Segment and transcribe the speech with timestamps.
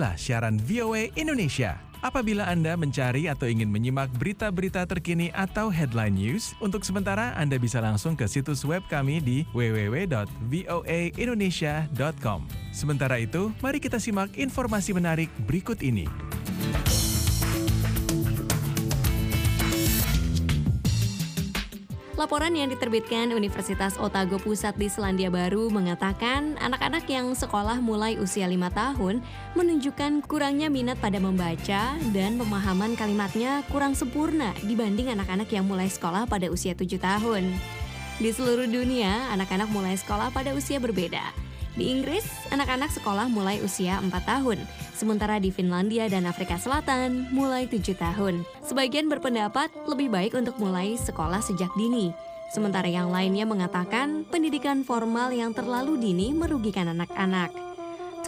[0.00, 1.76] Inilah siaran VOA Indonesia.
[2.00, 7.84] Apabila Anda mencari atau ingin menyimak berita-berita terkini atau headline news, untuk sementara Anda bisa
[7.84, 12.40] langsung ke situs web kami di www.voaindonesia.com.
[12.72, 16.08] Sementara itu, mari kita simak informasi menarik berikut ini.
[22.20, 28.44] Laporan yang diterbitkan Universitas Otago Pusat di Selandia Baru mengatakan anak-anak yang sekolah mulai usia
[28.44, 29.24] lima tahun
[29.56, 36.28] menunjukkan kurangnya minat pada membaca dan pemahaman kalimatnya kurang sempurna dibanding anak-anak yang mulai sekolah
[36.28, 37.56] pada usia tujuh tahun.
[38.20, 41.49] Di seluruh dunia, anak-anak mulai sekolah pada usia berbeda.
[41.80, 44.60] Di Inggris, anak-anak sekolah mulai usia 4 tahun,
[44.92, 48.44] sementara di Finlandia dan Afrika Selatan mulai 7 tahun.
[48.60, 52.12] Sebagian berpendapat lebih baik untuk mulai sekolah sejak dini.
[52.52, 57.48] Sementara yang lainnya mengatakan pendidikan formal yang terlalu dini merugikan anak-anak.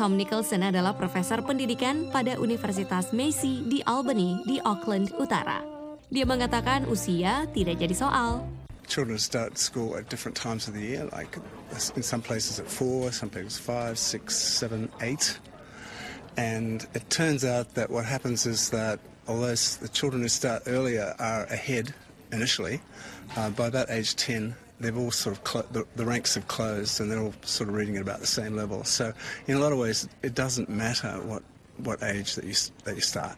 [0.01, 5.61] Tom Nicholson adalah profesor pendidikan pada Universitas Massey di Albany di Auckland Utara.
[6.09, 8.62] Dia mengatakan usia tidak jadi soal.
[8.87, 11.37] Children start school at different times of the year, like
[11.97, 15.39] in some places at four, some places five, six, seven, eight.
[16.37, 21.15] And it turns out that what happens is that although the children who start earlier
[21.19, 21.95] are ahead
[22.33, 22.81] initially,
[23.37, 27.01] uh, by about age 10, they've all sort of clo- the, the ranks have closed
[27.01, 28.85] and they're all sort of reading at about the same level.
[28.85, 29.13] So
[29.47, 31.43] in a lot of ways, it doesn't matter what
[31.81, 33.37] what age that you that you start.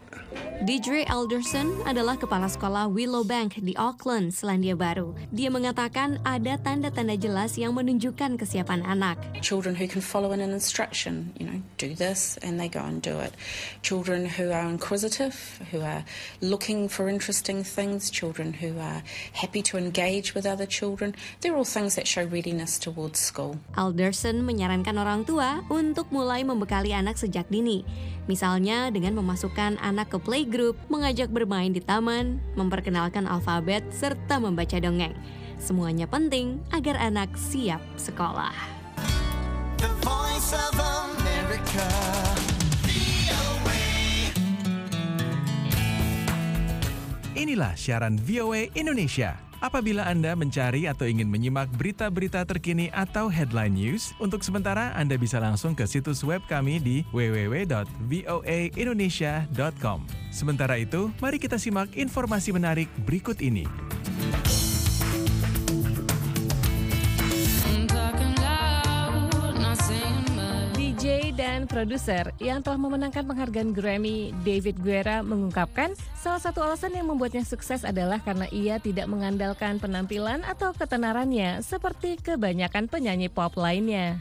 [0.67, 5.15] Deidre Alderson adalah kepala sekolah Willowbank di Auckland, Selandia Baru.
[5.31, 9.19] Dia mengatakan ada tanda-tanda jelas yang menunjukkan kesiapan anak.
[9.39, 13.19] Children who can follow an instruction, you know, do this, and they go and do
[13.19, 13.35] it.
[13.83, 15.35] Children who are inquisitive,
[15.71, 16.03] who are
[16.39, 19.03] looking for interesting things, children who are
[19.35, 21.15] happy to engage with other children.
[21.39, 23.59] They're all things that show readiness towards school.
[23.75, 27.83] Alderson menyarankan orang tua untuk mulai membekali anak sejak dini.
[28.25, 35.13] Misalnya dengan memasukkan anak ke playgroup, mengajak bermain di taman, memperkenalkan alfabet, serta membaca dongeng.
[35.61, 38.53] Semuanya penting agar anak siap sekolah.
[39.77, 41.87] The voice of America.
[47.35, 49.44] Inilah siaran VOA Indonesia.
[49.63, 55.39] Apabila Anda mencari atau ingin menyimak berita-berita terkini atau headline news, untuk sementara Anda bisa
[55.39, 59.99] langsung ke situs web kami di www.voaindonesia.com.
[60.33, 63.63] Sementara itu, mari kita simak informasi menarik berikut ini.
[71.55, 77.47] Dan produser yang telah memenangkan penghargaan Grammy, David Guerra mengungkapkan salah satu alasan yang membuatnya
[77.47, 84.19] sukses adalah karena ia tidak mengandalkan penampilan atau ketenarannya seperti kebanyakan penyanyi pop lainnya.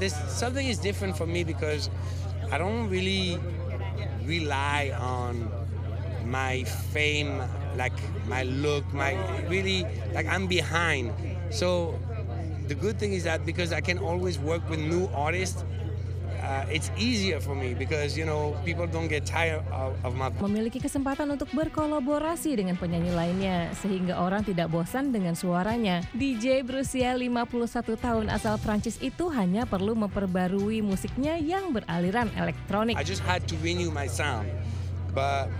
[0.00, 1.92] There's something is different for me because
[2.48, 3.36] I don't really
[4.24, 5.52] rely on
[6.24, 6.64] my
[6.96, 7.36] fame,
[7.76, 7.92] like
[8.24, 9.12] my look, my
[9.52, 9.84] really
[10.16, 11.12] like I'm behind.
[11.52, 12.00] So
[12.64, 15.68] the good thing is that because I can always work with new artists,
[16.42, 20.28] uh, it's easier for me because you know people don't get tired of, of my
[20.42, 26.02] Memiliki kesempatan untuk berkolaborasi dengan penyanyi lainnya sehingga orang tidak bosan dengan suaranya.
[26.12, 32.98] DJ berusia 51 tahun asal Prancis itu hanya perlu memperbarui musiknya yang beraliran elektronik.
[32.98, 34.50] I just had to renew my sound.
[35.12, 35.52] But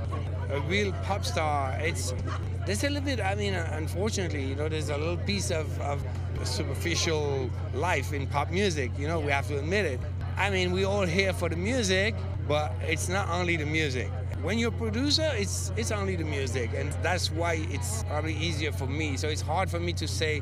[0.48, 2.16] a real pop star, it's
[2.65, 3.21] there's a little bit.
[3.21, 6.00] I mean, unfortunately, you know, there's a little piece of, of
[6.44, 8.91] superficial life in pop music.
[8.98, 10.00] You know, we have to admit it.
[10.37, 12.15] I mean, we all here for the music,
[12.48, 14.09] but it's not only the music.
[14.43, 18.72] When you're a producer, it's it's only the music, and that's why it's probably easier
[18.72, 19.16] for me.
[19.16, 20.41] So it's hard for me to say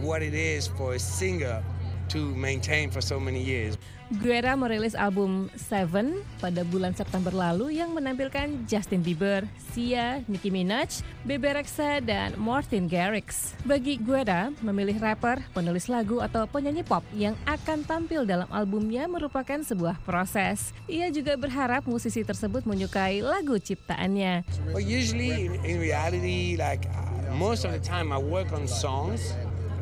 [0.00, 1.62] what it is for a singer
[2.10, 3.78] to maintain for so many years.
[4.22, 9.42] Guerra merilis album Seven pada bulan September lalu yang menampilkan Justin Bieber,
[9.74, 13.58] Sia, Nicki Minaj, Bebe Rexha, dan Martin Garrix.
[13.66, 19.58] Bagi Guerra, memilih rapper, penulis lagu, atau penyanyi pop yang akan tampil dalam albumnya merupakan
[19.58, 20.70] sebuah proses.
[20.86, 24.46] Ia juga berharap musisi tersebut menyukai lagu ciptaannya.
[24.70, 29.34] But usually, in, in reality, like uh, most of the time, I work on songs.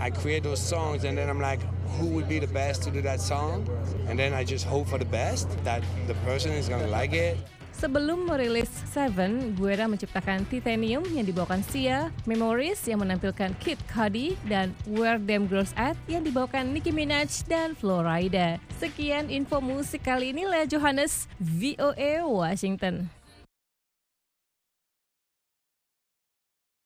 [0.05, 1.65] I create those songs, and then I'm like,
[1.97, 3.65] who would be the best to do that song?
[4.05, 7.41] And then I just hope for the best that the person is gonna like it.
[7.73, 14.77] Sebelum merilis Seven, Guerra menciptakan Titanium yang dibawakan Sia, Memories yang menampilkan Kid Cudi, dan
[14.85, 18.61] Where Them Girls At yang dibawakan Nicki Minaj dan Florida.
[18.77, 23.09] Sekian info musik kali ini, Lea Johannes, VOA Washington.